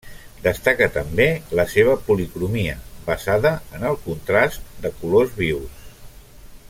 [0.45, 1.27] Destaca també
[1.59, 2.73] la seva policromia,
[3.11, 5.87] basada en el contrast de colors vius.